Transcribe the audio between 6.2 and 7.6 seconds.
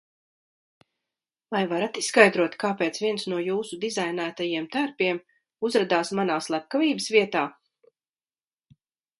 manā slepkavības vietā?